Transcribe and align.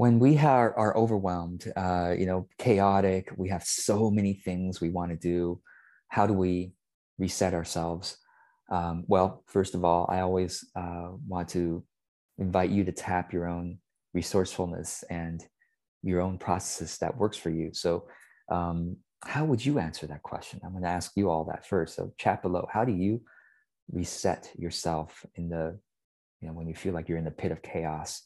when 0.00 0.18
we 0.18 0.38
are, 0.38 0.74
are 0.78 0.96
overwhelmed, 0.96 1.70
uh, 1.76 2.14
you 2.18 2.24
know, 2.24 2.48
chaotic, 2.56 3.28
we 3.36 3.50
have 3.50 3.62
so 3.62 4.10
many 4.10 4.32
things 4.32 4.80
we 4.80 4.88
want 4.88 5.10
to 5.10 5.16
do. 5.18 5.60
How 6.08 6.26
do 6.26 6.32
we 6.32 6.72
reset 7.18 7.52
ourselves? 7.52 8.16
Um, 8.70 9.04
well, 9.08 9.44
first 9.46 9.74
of 9.74 9.84
all, 9.84 10.06
I 10.08 10.20
always 10.20 10.64
uh, 10.74 11.10
want 11.28 11.50
to 11.50 11.84
invite 12.38 12.70
you 12.70 12.82
to 12.84 12.92
tap 12.92 13.34
your 13.34 13.46
own 13.46 13.76
resourcefulness 14.14 15.04
and 15.10 15.44
your 16.02 16.22
own 16.22 16.38
processes 16.38 16.96
that 17.00 17.18
works 17.18 17.36
for 17.36 17.50
you. 17.50 17.74
So, 17.74 18.08
um, 18.50 18.96
how 19.26 19.44
would 19.44 19.62
you 19.62 19.78
answer 19.78 20.06
that 20.06 20.22
question? 20.22 20.62
I'm 20.64 20.70
going 20.70 20.82
to 20.82 20.88
ask 20.88 21.12
you 21.14 21.28
all 21.28 21.44
that 21.44 21.66
first. 21.66 21.94
So, 21.96 22.14
chat 22.16 22.40
below. 22.40 22.66
How 22.72 22.86
do 22.86 22.92
you 22.92 23.20
reset 23.92 24.50
yourself 24.56 25.26
in 25.34 25.50
the, 25.50 25.78
you 26.40 26.48
know, 26.48 26.54
when 26.54 26.68
you 26.68 26.74
feel 26.74 26.94
like 26.94 27.06
you're 27.06 27.18
in 27.18 27.26
the 27.26 27.30
pit 27.30 27.52
of 27.52 27.60
chaos? 27.60 28.22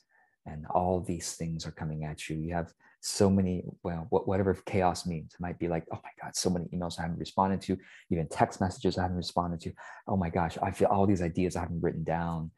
And 0.46 0.66
all 0.66 1.00
these 1.00 1.32
things 1.32 1.66
are 1.66 1.72
coming 1.72 2.04
at 2.04 2.28
you. 2.28 2.36
You 2.36 2.54
have 2.54 2.72
so 3.00 3.28
many, 3.28 3.64
well, 3.82 4.06
whatever 4.10 4.54
chaos 4.66 5.06
means. 5.06 5.34
It 5.34 5.40
might 5.40 5.58
be 5.58 5.68
like, 5.68 5.84
oh 5.92 6.00
my 6.02 6.10
God, 6.22 6.34
so 6.34 6.50
many 6.50 6.66
emails 6.66 6.98
I 6.98 7.02
haven't 7.02 7.18
responded 7.18 7.60
to, 7.62 7.76
even 8.10 8.28
text 8.28 8.60
messages 8.60 8.96
I 8.96 9.02
haven't 9.02 9.18
responded 9.18 9.60
to. 9.60 9.72
Oh 10.08 10.16
my 10.16 10.30
gosh, 10.30 10.56
I 10.62 10.70
feel 10.70 10.88
all 10.88 11.06
these 11.06 11.22
ideas 11.22 11.56
I 11.56 11.60
haven't 11.60 11.82
written 11.82 12.04
down. 12.04 12.50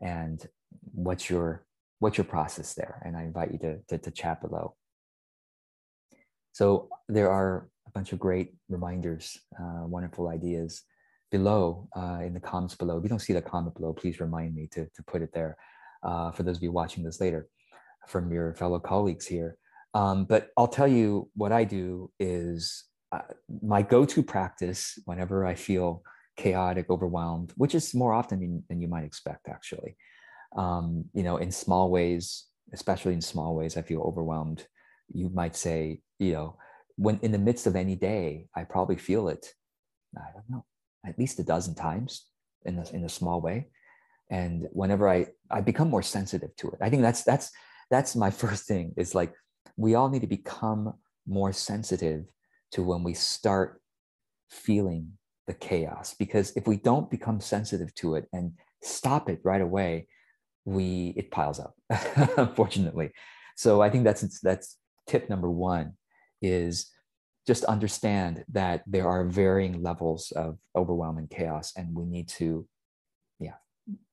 And 0.00 0.46
what's 0.92 1.30
your 1.30 1.64
what's 2.00 2.18
your 2.18 2.24
process 2.26 2.74
there? 2.74 3.00
And 3.04 3.16
I 3.16 3.22
invite 3.22 3.52
you 3.52 3.58
to, 3.60 3.78
to, 3.88 3.98
to 3.98 4.10
chat 4.10 4.42
below. 4.42 4.74
So 6.52 6.88
there 7.08 7.30
are 7.30 7.68
a 7.86 7.90
bunch 7.90 8.12
of 8.12 8.18
great 8.18 8.54
reminders, 8.68 9.38
uh, 9.58 9.86
wonderful 9.86 10.28
ideas 10.28 10.82
below 11.30 11.88
uh, 11.96 12.20
in 12.22 12.34
the 12.34 12.40
comments 12.40 12.74
below. 12.74 12.98
If 12.98 13.04
you 13.04 13.08
don't 13.08 13.20
see 13.20 13.32
the 13.32 13.40
comment 13.40 13.74
below, 13.74 13.92
please 13.92 14.20
remind 14.20 14.54
me 14.54 14.68
to, 14.72 14.84
to 14.84 15.02
put 15.06 15.22
it 15.22 15.32
there 15.32 15.56
uh, 16.04 16.30
for 16.30 16.42
those 16.42 16.56
of 16.56 16.62
you 16.62 16.72
watching 16.72 17.02
this 17.02 17.20
later 17.20 17.48
from 18.06 18.32
your 18.32 18.54
fellow 18.54 18.78
colleagues 18.78 19.26
here. 19.26 19.56
Um, 19.94 20.24
but 20.24 20.50
I'll 20.56 20.68
tell 20.68 20.88
you 20.88 21.30
what 21.34 21.52
I 21.52 21.64
do 21.64 22.10
is 22.18 22.84
uh, 23.12 23.20
my 23.62 23.82
go-to 23.82 24.22
practice 24.22 24.98
whenever 25.04 25.46
I 25.46 25.54
feel 25.54 26.02
chaotic, 26.36 26.86
overwhelmed, 26.90 27.52
which 27.56 27.74
is 27.74 27.94
more 27.94 28.12
often 28.12 28.40
than, 28.40 28.64
than 28.68 28.80
you 28.80 28.88
might 28.88 29.04
expect, 29.04 29.48
actually. 29.48 29.96
Um, 30.56 31.04
you 31.14 31.22
know, 31.22 31.36
in 31.36 31.50
small 31.50 31.90
ways, 31.90 32.46
especially 32.72 33.14
in 33.14 33.20
small 33.20 33.54
ways, 33.54 33.76
I 33.76 33.82
feel 33.82 34.02
overwhelmed. 34.02 34.66
You 35.12 35.30
might 35.30 35.54
say, 35.54 36.00
you 36.18 36.32
know, 36.32 36.56
when 36.96 37.18
in 37.22 37.32
the 37.32 37.38
midst 37.38 37.66
of 37.66 37.76
any 37.76 37.94
day, 37.94 38.48
I 38.54 38.64
probably 38.64 38.96
feel 38.96 39.28
it. 39.28 39.46
I 40.16 40.32
don't 40.32 40.48
know, 40.48 40.64
at 41.06 41.18
least 41.18 41.38
a 41.38 41.44
dozen 41.44 41.74
times 41.74 42.26
in 42.64 42.78
a, 42.78 42.88
in 42.90 43.04
a 43.04 43.08
small 43.08 43.40
way 43.40 43.68
and 44.30 44.66
whenever 44.72 45.08
i 45.08 45.26
i 45.50 45.60
become 45.60 45.88
more 45.88 46.02
sensitive 46.02 46.54
to 46.56 46.68
it. 46.70 46.78
I 46.80 46.90
think 46.90 47.02
that's 47.02 47.22
that's 47.22 47.50
that's 47.90 48.16
my 48.16 48.30
first 48.42 48.66
thing 48.66 48.94
is 48.96 49.14
like 49.14 49.32
we 49.76 49.94
all 49.94 50.08
need 50.08 50.22
to 50.22 50.26
become 50.26 50.94
more 51.26 51.52
sensitive 51.52 52.26
to 52.72 52.82
when 52.82 53.02
we 53.02 53.14
start 53.14 53.80
feeling 54.50 55.12
the 55.46 55.54
chaos. 55.54 56.14
Because 56.18 56.52
if 56.56 56.66
we 56.66 56.76
don't 56.76 57.10
become 57.10 57.40
sensitive 57.40 57.94
to 57.96 58.14
it 58.14 58.28
and 58.32 58.52
stop 58.82 59.28
it 59.28 59.40
right 59.44 59.60
away 59.60 60.06
we 60.66 61.12
it 61.16 61.30
piles 61.30 61.60
up 61.60 61.74
unfortunately. 62.36 63.10
So 63.56 63.82
i 63.82 63.90
think 63.90 64.04
that's 64.04 64.40
that's 64.40 64.78
tip 65.06 65.28
number 65.28 65.50
one 65.50 65.94
is 66.40 66.90
just 67.46 67.64
understand 67.64 68.44
that 68.50 68.82
there 68.86 69.06
are 69.06 69.24
varying 69.24 69.82
levels 69.82 70.32
of 70.32 70.58
overwhelming 70.74 71.28
chaos 71.28 71.72
and 71.76 71.94
we 71.94 72.06
need 72.06 72.28
to 72.28 72.66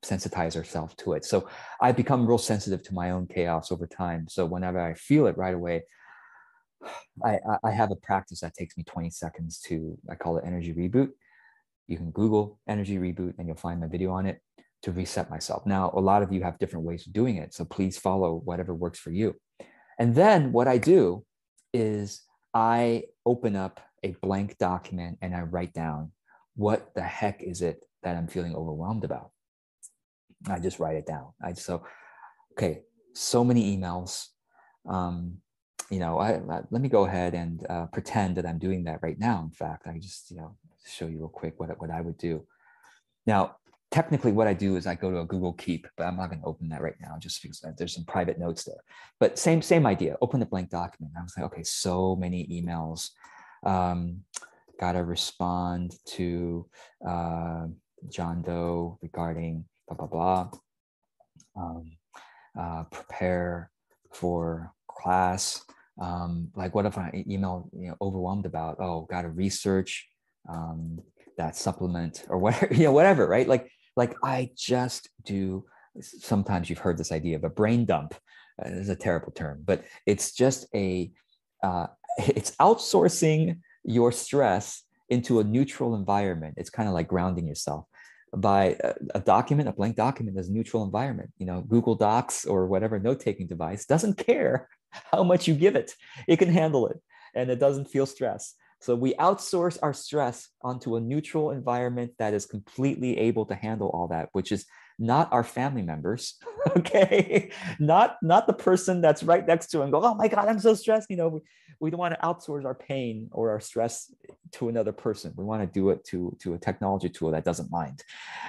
sensitize 0.04 0.56
ourselves 0.56 0.96
to 0.96 1.14
it. 1.14 1.26
So 1.26 1.48
I 1.80 1.92
become 1.92 2.28
real 2.28 2.38
sensitive 2.38 2.84
to 2.84 2.94
my 2.94 3.12
own 3.12 3.28
chaos 3.28 3.72
over 3.72 3.88
time. 3.88 4.28
So 4.30 4.46
whenever 4.46 4.80
I 4.80 4.94
feel 4.94 5.28
it 5.28 5.38
right 5.38 5.54
away, 5.54 5.84
I, 7.24 7.40
I 7.64 7.72
have 7.72 7.92
a 7.92 7.96
practice 7.96 8.42
that 8.42 8.54
takes 8.54 8.78
me 8.78 8.84
20 8.84 9.10
seconds 9.10 9.60
to, 9.68 9.98
I 10.10 10.16
call 10.16 10.38
it 10.38 10.44
energy 10.46 10.74
reboot. 10.74 11.10
You 11.88 11.98
can 11.98 12.12
Google 12.12 12.60
energy 12.68 12.98
reboot 12.98 13.34
and 13.38 13.48
you'll 13.48 13.58
find 13.58 13.80
my 13.80 13.88
video 13.88 14.12
on 14.12 14.26
it 14.26 14.42
to 14.84 14.92
reset 14.92 15.30
myself. 15.30 15.66
Now, 15.66 15.92
a 15.94 16.00
lot 16.00 16.24
of 16.24 16.32
you 16.32 16.42
have 16.44 16.58
different 16.58 16.86
ways 16.86 17.06
of 17.06 17.14
doing 17.14 17.38
it. 17.38 17.54
So 17.54 17.66
please 17.66 17.98
follow 17.98 18.42
whatever 18.46 18.74
works 18.74 19.00
for 19.00 19.12
you. 19.12 19.36
And 20.00 20.16
then 20.16 20.52
what 20.52 20.68
I 20.68 20.78
do 20.78 21.24
is 21.74 22.24
I 22.54 23.04
open 23.26 23.56
up 23.56 23.80
a 24.04 24.16
blank 24.22 24.58
document 24.58 25.20
and 25.22 25.36
I 25.36 25.42
write 25.42 25.74
down 25.74 26.12
what 26.56 26.94
the 26.96 27.04
heck 27.04 27.44
is 27.44 27.62
it 27.62 27.86
that 28.04 28.18
I'm 28.18 28.28
feeling 28.28 28.56
overwhelmed 28.56 29.04
about. 29.04 29.32
I 30.48 30.60
just 30.60 30.80
write 30.80 30.96
it 30.96 31.06
down. 31.06 31.28
I 31.44 31.54
so 31.54 31.84
okay, 32.54 32.82
so 33.14 33.44
many 33.44 33.78
emails. 33.78 34.28
Um, 34.88 35.38
you 35.90 36.00
know, 36.00 36.20
I, 36.20 36.36
I, 36.36 36.62
let 36.72 36.82
me 36.82 36.90
go 36.90 37.06
ahead 37.06 37.34
and 37.34 37.66
uh, 37.70 37.86
pretend 37.88 38.38
that 38.38 38.46
I'm 38.46 38.60
doing 38.60 38.86
that 38.86 39.00
right 39.02 39.20
now. 39.20 39.42
In 39.44 39.52
fact, 39.52 39.88
I 39.88 39.98
just 39.98 40.32
you 40.32 40.38
know 40.38 40.56
show 40.86 41.08
you 41.08 41.20
real 41.20 41.30
quick 41.30 41.60
what 41.60 41.70
what 41.80 41.92
I 41.92 42.02
would 42.02 42.18
do. 42.18 42.46
Now, 43.28 43.58
technically, 43.92 44.32
what 44.32 44.48
I 44.48 44.54
do 44.54 44.78
is 44.78 44.88
I 44.88 44.96
go 44.96 45.12
to 45.12 45.20
a 45.20 45.26
Google 45.26 45.54
Keep, 45.54 45.88
but 45.98 46.06
I'm 46.06 46.18
not 46.18 46.30
going 46.30 46.42
to 46.42 46.48
open 46.48 46.70
that 46.70 46.82
right 46.82 46.96
now 47.02 47.18
just 47.20 47.42
because 47.42 47.64
there's 47.78 47.94
some 47.94 48.06
private 48.06 48.40
notes 48.40 48.64
there. 48.64 48.82
But 49.20 49.38
same 49.38 49.62
same 49.62 49.86
idea. 49.86 50.18
Open 50.22 50.40
the 50.40 50.46
blank 50.46 50.70
document. 50.70 51.14
I 51.18 51.24
was 51.24 51.34
like, 51.38 51.46
okay, 51.48 51.64
so 51.64 52.16
many 52.16 52.48
emails. 52.48 53.10
Um, 53.64 54.24
Got 54.82 54.94
to 54.94 55.04
respond 55.04 55.94
to 56.08 56.66
uh, 57.08 57.68
John 58.10 58.42
Doe 58.42 58.98
regarding 59.04 59.64
blah 59.96 60.08
blah 60.08 60.50
blah. 61.56 61.64
Um, 61.64 61.92
uh, 62.58 62.84
prepare 62.92 63.72
for 64.12 64.74
class. 64.88 65.64
Um, 66.02 66.50
like 66.56 66.74
what 66.74 66.86
if 66.86 66.98
I 66.98 67.24
email 67.28 67.70
you 67.74 67.90
know 67.90 67.98
overwhelmed 68.02 68.46
about 68.46 68.78
oh 68.80 69.08
got 69.10 69.24
to 69.24 69.30
research 69.30 70.08
um, 70.50 71.00
that 71.38 71.56
supplement 71.56 72.26
or 72.30 72.38
whatever 72.40 72.74
you 72.74 72.84
know 72.84 72.92
whatever 72.92 73.28
right 73.28 73.48
like 73.48 73.70
like 73.96 74.16
I 74.24 74.52
just 74.56 75.10
do. 75.26 75.66
Sometimes 76.00 76.70
you've 76.70 76.80
heard 76.80 76.98
this 76.98 77.12
idea 77.12 77.36
of 77.36 77.44
a 77.44 77.50
brain 77.50 77.86
dump. 77.86 78.16
Uh, 78.64 78.70
this 78.70 78.80
is 78.80 78.90
a 78.90 78.96
terrible 78.96 79.32
term, 79.32 79.62
but 79.66 79.84
it's 80.06 80.34
just 80.34 80.66
a 80.74 81.12
uh, 81.64 81.88
it's 82.18 82.52
outsourcing 82.58 83.60
your 83.84 84.12
stress 84.12 84.84
into 85.10 85.42
a 85.42 85.44
neutral 85.44 85.96
environment. 85.96 86.54
It's 86.58 86.70
kind 86.70 86.88
of 86.88 86.96
like 86.96 87.10
grounding 87.10 87.46
yourself 87.46 87.86
by 88.36 88.78
a, 88.82 88.94
a, 89.16 89.20
document, 89.20 89.68
a 89.68 89.74
blank 89.74 89.96
document 89.96 90.38
as 90.38 90.50
a 90.50 90.52
neutral 90.52 90.84
environment. 90.84 91.32
You 91.38 91.46
know, 91.46 91.62
Google 91.62 91.96
Docs 91.96 92.46
or 92.46 92.68
whatever 92.68 93.00
note-taking 93.00 93.48
device 93.48 93.86
doesn't 93.86 94.18
care 94.18 94.70
how 95.12 95.24
much 95.24 95.48
you 95.48 95.54
give 95.54 95.76
it. 95.76 95.94
It 96.28 96.38
can 96.38 96.50
handle 96.50 96.88
it 96.88 97.02
and 97.36 97.50
it 97.50 97.60
doesn't 97.60 97.90
feel 97.90 98.06
stress. 98.06 98.56
So 98.80 98.96
we 98.96 99.14
outsource 99.16 99.78
our 99.84 99.94
stress 99.94 100.50
onto 100.64 100.96
a 100.96 101.00
neutral 101.00 101.52
environment 101.52 102.14
that 102.18 102.34
is 102.34 102.48
completely 102.48 103.18
able 103.20 103.46
to 103.46 103.54
handle 103.54 103.90
all 103.94 104.08
that, 104.08 104.30
which 104.32 104.52
is 104.52 104.66
not 104.98 105.32
our 105.32 105.44
family 105.44 105.84
members, 105.84 106.36
okay? 106.78 107.52
not 107.80 108.18
not 108.24 108.48
the 108.48 108.54
person 108.54 109.02
that's 109.02 109.22
right 109.22 109.46
next 109.46 109.68
to 109.68 109.84
and 109.84 109.92
go, 109.92 110.02
oh 110.04 110.16
my 110.16 110.28
God, 110.28 110.48
I'm 110.48 110.60
so 110.60 110.74
stressed. 110.74 111.12
You 111.12 111.18
know, 111.18 111.28
we, 111.28 111.40
we 111.80 111.90
don't 111.92 112.00
want 112.00 112.14
to 112.16 112.20
outsource 112.22 112.66
our 112.66 112.76
pain 112.76 113.30
or 113.32 113.52
our 113.52 113.60
stress 113.60 114.12
to 114.54 114.70
another 114.70 114.92
person. 114.92 115.34
We 115.36 115.44
want 115.44 115.62
to 115.62 115.68
do 115.68 115.90
it 115.90 116.04
to, 116.06 116.36
to 116.42 116.54
a 116.54 116.58
technology 116.58 117.10
tool 117.10 117.32
that 117.32 117.46
doesn't 117.46 117.72
mind. 117.72 118.04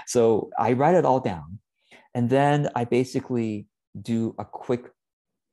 So 0.07 0.51
I 0.59 0.73
write 0.73 0.95
it 0.95 1.05
all 1.05 1.21
down. 1.21 1.59
And 2.15 2.29
then 2.29 2.69
I 2.75 2.85
basically 2.85 3.67
do 4.01 4.35
a 4.39 4.45
quick 4.45 4.91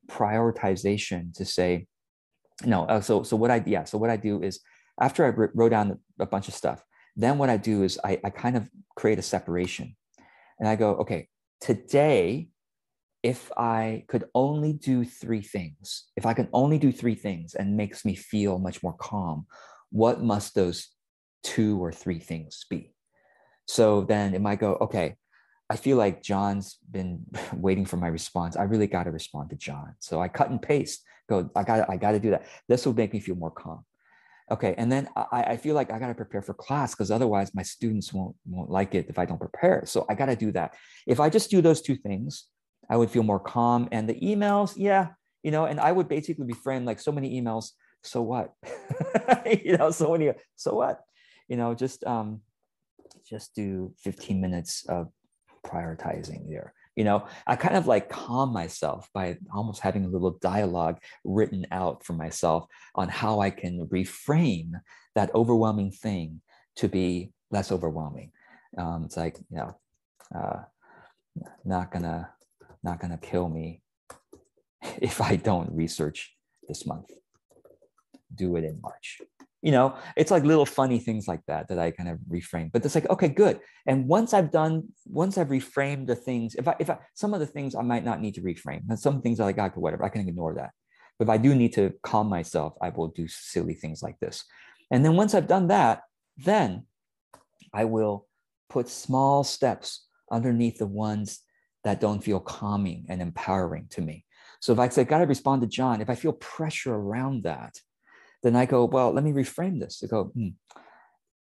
prioritization 0.08 1.34
to 1.34 1.44
say, 1.44 1.86
no, 2.64 2.84
uh, 2.84 3.00
so, 3.00 3.22
so 3.22 3.36
what 3.36 3.50
I, 3.50 3.62
yeah, 3.66 3.84
so 3.84 3.96
what 3.96 4.10
I 4.10 4.16
do 4.16 4.42
is 4.42 4.60
after 5.00 5.24
I 5.24 5.28
wrote 5.54 5.70
down 5.70 5.98
a 6.18 6.26
bunch 6.26 6.48
of 6.48 6.54
stuff, 6.54 6.84
then 7.16 7.38
what 7.38 7.48
I 7.48 7.56
do 7.56 7.82
is 7.82 7.98
I, 8.04 8.18
I 8.24 8.30
kind 8.30 8.56
of 8.56 8.68
create 8.96 9.18
a 9.18 9.22
separation 9.22 9.96
and 10.58 10.68
I 10.68 10.76
go, 10.76 10.90
okay, 10.96 11.28
today 11.60 12.48
if 13.22 13.50
I 13.56 14.04
could 14.08 14.24
only 14.34 14.72
do 14.72 15.04
three 15.04 15.42
things, 15.42 16.06
if 16.16 16.24
I 16.24 16.32
can 16.32 16.48
only 16.52 16.78
do 16.78 16.90
three 16.90 17.14
things 17.14 17.54
and 17.54 17.76
makes 17.76 18.04
me 18.04 18.14
feel 18.14 18.58
much 18.58 18.82
more 18.82 18.94
calm, 18.94 19.46
what 19.90 20.22
must 20.22 20.54
those 20.54 20.88
two 21.42 21.82
or 21.82 21.92
three 21.92 22.18
things 22.18 22.64
be? 22.68 22.92
So 23.66 24.02
then 24.02 24.34
it 24.34 24.40
might 24.40 24.58
go, 24.58 24.76
okay, 24.80 25.16
I 25.68 25.76
feel 25.76 25.96
like 25.96 26.22
John's 26.22 26.76
been 26.90 27.24
waiting 27.54 27.86
for 27.86 27.96
my 27.96 28.08
response. 28.08 28.56
I 28.56 28.64
really 28.64 28.88
got 28.88 29.04
to 29.04 29.10
respond 29.10 29.50
to 29.50 29.56
John. 29.56 29.94
So 30.00 30.20
I 30.20 30.28
cut 30.28 30.50
and 30.50 30.60
paste, 30.60 31.02
go, 31.28 31.48
I 31.54 31.62
got 31.62 31.88
I 31.88 31.96
got 31.96 32.12
to 32.12 32.20
do 32.20 32.30
that. 32.30 32.46
This 32.68 32.84
will 32.84 32.94
make 32.94 33.12
me 33.12 33.20
feel 33.20 33.36
more 33.36 33.50
calm. 33.50 33.84
Okay. 34.50 34.74
And 34.76 34.90
then 34.90 35.08
I, 35.14 35.42
I 35.42 35.56
feel 35.56 35.76
like 35.76 35.92
I 35.92 35.98
got 36.00 36.08
to 36.08 36.14
prepare 36.14 36.42
for 36.42 36.54
class 36.54 36.92
because 36.92 37.12
otherwise 37.12 37.54
my 37.54 37.62
students 37.62 38.12
won't, 38.12 38.34
won't 38.48 38.68
like 38.68 38.96
it 38.96 39.06
if 39.08 39.16
I 39.16 39.24
don't 39.24 39.38
prepare. 39.38 39.84
So 39.86 40.04
I 40.08 40.14
got 40.16 40.26
to 40.26 40.34
do 40.34 40.50
that. 40.52 40.74
If 41.06 41.20
I 41.20 41.30
just 41.30 41.50
do 41.50 41.60
those 41.60 41.80
two 41.80 41.94
things, 41.94 42.46
I 42.88 42.96
would 42.96 43.10
feel 43.10 43.22
more 43.22 43.38
calm. 43.38 43.88
And 43.92 44.08
the 44.08 44.14
emails, 44.14 44.72
yeah, 44.76 45.10
you 45.44 45.52
know, 45.52 45.66
and 45.66 45.78
I 45.78 45.92
would 45.92 46.08
basically 46.08 46.46
be 46.46 46.52
framed 46.52 46.84
like 46.84 46.98
so 46.98 47.12
many 47.12 47.40
emails. 47.40 47.70
So 48.02 48.22
what? 48.22 48.54
you 49.64 49.76
know, 49.76 49.90
so 49.90 50.12
many. 50.12 50.32
So 50.56 50.74
what? 50.74 51.00
You 51.48 51.56
know, 51.56 51.74
just 51.74 52.04
um, 52.04 52.40
just 53.28 53.54
do 53.54 53.92
15 53.98 54.40
minutes 54.40 54.84
of 54.88 55.10
prioritizing 55.64 56.48
there. 56.48 56.74
You 56.96 57.04
know, 57.04 57.26
I 57.46 57.56
kind 57.56 57.76
of 57.76 57.86
like 57.86 58.08
calm 58.08 58.52
myself 58.52 59.08
by 59.14 59.38
almost 59.54 59.80
having 59.80 60.04
a 60.04 60.08
little 60.08 60.38
dialogue 60.42 60.98
written 61.24 61.66
out 61.70 62.04
for 62.04 62.12
myself 62.12 62.66
on 62.94 63.08
how 63.08 63.40
I 63.40 63.50
can 63.50 63.86
reframe 63.86 64.72
that 65.14 65.34
overwhelming 65.34 65.92
thing 65.92 66.40
to 66.76 66.88
be 66.88 67.32
less 67.50 67.72
overwhelming. 67.72 68.32
Um, 68.76 69.04
it's 69.04 69.16
like, 69.16 69.38
you 69.50 69.56
know, 69.56 69.78
uh, 70.34 70.62
not 71.64 71.90
gonna, 71.90 72.30
not 72.82 73.00
gonna 73.00 73.18
kill 73.18 73.48
me 73.48 73.82
if 75.00 75.20
I 75.20 75.36
don't 75.36 75.72
research 75.72 76.34
this 76.68 76.86
month. 76.86 77.10
Do 78.40 78.56
it 78.56 78.64
in 78.64 78.80
March. 78.80 79.20
You 79.62 79.72
know 79.72 79.94
it's 80.16 80.30
like 80.30 80.44
little 80.44 80.64
funny 80.64 80.98
things 80.98 81.28
like 81.28 81.44
that 81.46 81.68
that 81.68 81.78
i 81.78 81.90
kind 81.90 82.08
of 82.08 82.16
reframe 82.36 82.72
but 82.72 82.82
it's 82.82 82.94
like 82.94 83.10
okay 83.10 83.28
good. 83.28 83.60
And 83.86 84.08
once 84.08 84.32
i've 84.32 84.50
done 84.50 84.74
once 85.04 85.36
i've 85.36 85.48
reframed 85.48 86.06
the 86.06 86.16
things 86.16 86.54
if 86.54 86.66
i 86.66 86.74
if 86.80 86.88
i 86.88 86.96
some 87.12 87.34
of 87.34 87.40
the 87.40 87.46
things 87.54 87.74
i 87.74 87.82
might 87.82 88.06
not 88.10 88.22
need 88.22 88.34
to 88.36 88.40
reframe 88.50 88.82
and 88.88 88.98
some 88.98 89.20
things 89.20 89.38
are 89.38 89.48
like 89.50 89.58
okay 89.58 89.80
whatever 89.84 90.04
i 90.04 90.08
can 90.08 90.26
ignore 90.26 90.54
that. 90.54 90.70
But 91.18 91.24
if 91.26 91.30
i 91.36 91.38
do 91.46 91.54
need 91.54 91.74
to 91.74 91.92
calm 92.02 92.26
myself 92.38 92.72
i 92.80 92.88
will 92.88 93.08
do 93.08 93.28
silly 93.28 93.74
things 93.74 94.02
like 94.02 94.18
this. 94.24 94.36
And 94.90 95.04
then 95.04 95.14
once 95.22 95.34
i've 95.34 95.52
done 95.54 95.66
that 95.68 95.96
then 96.38 96.86
i 97.74 97.84
will 97.84 98.26
put 98.70 98.88
small 98.88 99.44
steps 99.44 100.06
underneath 100.38 100.78
the 100.78 100.92
ones 101.10 101.40
that 101.84 102.00
don't 102.00 102.24
feel 102.24 102.40
calming 102.40 103.04
and 103.10 103.20
empowering 103.20 103.88
to 103.90 104.00
me. 104.00 104.24
So 104.60 104.72
if 104.72 104.78
i 104.78 104.88
say 104.88 105.04
gotta 105.04 105.26
respond 105.26 105.60
to 105.60 105.68
john 105.68 106.00
if 106.00 106.08
i 106.08 106.14
feel 106.14 106.32
pressure 106.32 106.94
around 106.94 107.42
that 107.44 107.74
then 108.42 108.56
I 108.56 108.66
go, 108.66 108.84
well, 108.84 109.12
let 109.12 109.24
me 109.24 109.32
reframe 109.32 109.80
this 109.80 109.98
to 109.98 110.06
go, 110.08 110.24
hmm, 110.24 110.48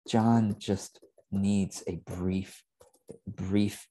John 0.07 0.55
just 0.59 0.99
needs 1.31 1.83
a 1.87 1.97
brief, 2.05 2.63
brief 3.27 3.87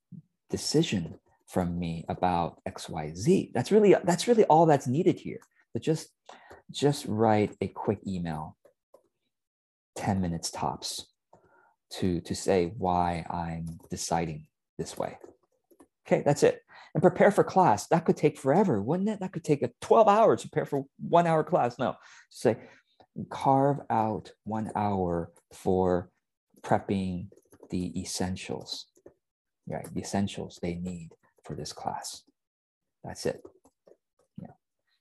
decision 0.51 1.19
from 1.47 1.79
me 1.79 2.05
about 2.09 2.61
XYZ. 2.69 3.53
That's 3.55 3.73
really, 3.73 3.95
that's 4.05 4.29
really 4.29 4.45
all 4.45 4.67
that's 4.67 4.87
needed 4.87 5.19
here. 5.19 5.41
But 5.73 5.83
just, 5.83 6.09
just 6.71 7.07
write 7.07 7.57
a 7.61 7.69
quick 7.69 8.01
email, 8.07 8.57
10 9.97 10.21
minutes 10.21 10.51
tops, 10.51 11.07
to, 11.91 12.21
to 12.21 12.35
say 12.35 12.73
why 12.77 13.25
I'm 13.31 13.79
deciding 13.91 14.47
this 14.77 14.99
way. 14.99 15.17
Okay, 16.07 16.23
that's 16.25 16.43
it. 16.43 16.63
And 16.95 17.03
prepare 17.03 17.31
for 17.31 17.45
class. 17.45 17.87
That 17.89 18.05
could 18.05 18.17
take 18.17 18.39
forever, 18.39 18.83
wouldn't 18.83 19.09
it? 19.09 19.21
That 19.21 19.33
could 19.33 19.45
take 19.45 19.63
a 19.63 19.71
12 19.83 20.09
hours 20.09 20.43
to 20.43 20.49
prepare 20.49 20.67
for 20.67 20.85
one 21.01 21.27
hour 21.27 21.45
class. 21.45 21.79
No, 21.79 21.97
say, 22.31 22.57
carve 23.31 23.79
out 23.91 24.33
one 24.45 24.71
hour 24.75 25.33
for 25.53 26.11
prepping 26.63 27.29
the 27.71 27.99
essentials, 28.01 28.87
right? 29.69 29.87
The 29.93 30.01
essentials 30.01 30.59
they 30.63 30.75
need 30.75 31.11
for 31.45 31.55
this 31.55 31.73
class. 31.73 32.23
That's 33.05 33.27
it. 33.27 33.43
Yeah. 34.41 34.53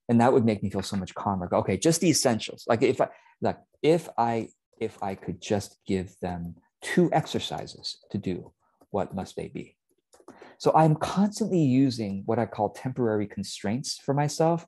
And 0.09 0.21
that 0.21 0.33
would 0.33 0.45
make 0.45 0.63
me 0.63 0.69
feel 0.69 0.81
so 0.81 0.97
much 0.97 1.15
calmer. 1.15 1.49
Okay, 1.51 1.77
just 1.77 2.01
the 2.01 2.09
essentials. 2.09 2.65
Like 2.67 2.83
if 2.83 3.01
I 3.01 3.09
like 3.41 3.59
if 3.81 4.09
I 4.17 4.49
if 4.79 5.01
I 5.01 5.15
could 5.15 5.41
just 5.41 5.77
give 5.87 6.15
them 6.21 6.55
two 6.81 7.09
exercises 7.11 7.97
to 8.11 8.17
do, 8.17 8.53
what 8.91 9.13
must 9.15 9.35
they 9.35 9.47
be? 9.47 9.75
So 10.59 10.71
I'm 10.75 10.95
constantly 10.95 11.59
using 11.59 12.23
what 12.25 12.39
I 12.39 12.45
call 12.45 12.69
temporary 12.69 13.27
constraints 13.27 13.97
for 13.97 14.13
myself. 14.13 14.65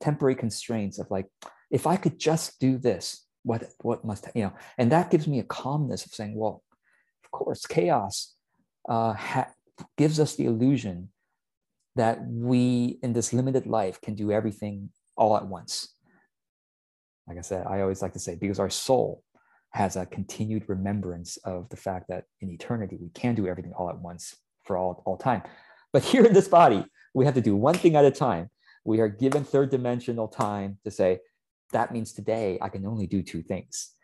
Temporary 0.00 0.34
constraints 0.34 0.98
of 0.98 1.10
like, 1.10 1.26
if 1.70 1.86
I 1.86 1.96
could 1.96 2.18
just 2.18 2.58
do 2.60 2.78
this, 2.78 3.26
what 3.42 3.64
what 3.80 4.04
must 4.04 4.26
you 4.34 4.44
know? 4.44 4.52
And 4.76 4.92
that 4.92 5.10
gives 5.10 5.26
me 5.26 5.38
a 5.38 5.44
calmness 5.44 6.04
of 6.06 6.12
saying, 6.12 6.34
well, 6.34 6.62
of 7.24 7.30
course, 7.30 7.66
chaos 7.66 8.34
uh, 8.88 9.12
ha- 9.12 9.52
gives 9.96 10.18
us 10.20 10.34
the 10.34 10.46
illusion 10.46 11.10
that 11.96 12.18
we 12.26 12.98
in 13.02 13.12
this 13.12 13.32
limited 13.32 13.66
life 13.66 14.00
can 14.00 14.14
do 14.14 14.30
everything 14.30 14.90
all 15.16 15.36
at 15.36 15.46
once. 15.46 15.94
Like 17.26 17.38
I 17.38 17.42
said, 17.42 17.66
I 17.66 17.82
always 17.82 18.00
like 18.00 18.12
to 18.14 18.18
say 18.18 18.36
because 18.36 18.58
our 18.58 18.70
soul 18.70 19.22
has 19.70 19.96
a 19.96 20.06
continued 20.06 20.64
remembrance 20.68 21.36
of 21.38 21.68
the 21.68 21.76
fact 21.76 22.06
that 22.08 22.24
in 22.40 22.50
eternity 22.50 22.96
we 23.00 23.10
can 23.10 23.34
do 23.34 23.46
everything 23.46 23.72
all 23.74 23.90
at 23.90 23.98
once 23.98 24.34
for 24.64 24.76
all, 24.76 25.02
all 25.04 25.16
time. 25.16 25.42
But 25.92 26.04
here 26.04 26.24
in 26.24 26.32
this 26.32 26.48
body, 26.48 26.84
we 27.14 27.24
have 27.24 27.34
to 27.34 27.40
do 27.40 27.56
one 27.56 27.74
thing 27.74 27.96
at 27.96 28.04
a 28.04 28.10
time. 28.10 28.50
We 28.84 29.00
are 29.00 29.08
given 29.08 29.44
third 29.44 29.70
dimensional 29.70 30.28
time 30.28 30.78
to 30.84 30.90
say, 30.90 31.18
that 31.72 31.92
means 31.92 32.12
today 32.12 32.58
I 32.60 32.68
can 32.68 32.86
only 32.86 33.06
do 33.06 33.22
two 33.22 33.42
things. 33.42 33.94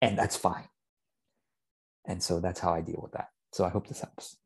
And 0.00 0.18
that's 0.18 0.36
fine. 0.36 0.68
And 2.06 2.22
so 2.22 2.40
that's 2.40 2.60
how 2.60 2.72
I 2.72 2.80
deal 2.80 3.00
with 3.02 3.12
that. 3.12 3.28
So 3.52 3.64
I 3.64 3.68
hope 3.68 3.86
this 3.86 4.00
helps. 4.00 4.36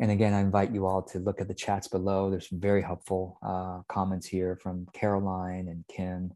And 0.00 0.10
again, 0.10 0.32
I 0.32 0.40
invite 0.40 0.72
you 0.72 0.86
all 0.86 1.02
to 1.02 1.18
look 1.18 1.40
at 1.40 1.48
the 1.48 1.54
chats 1.54 1.88
below. 1.88 2.30
There's 2.30 2.48
some 2.48 2.60
very 2.60 2.82
helpful 2.82 3.38
uh, 3.42 3.80
comments 3.88 4.26
here 4.26 4.56
from 4.56 4.86
Caroline 4.92 5.68
and 5.68 5.84
Kim 5.88 6.32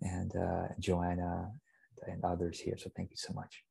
and 0.00 0.34
uh, 0.36 0.68
Joanna 0.80 1.50
and 2.06 2.24
others 2.24 2.58
here. 2.58 2.76
So 2.78 2.90
thank 2.96 3.10
you 3.10 3.16
so 3.16 3.32
much. 3.32 3.62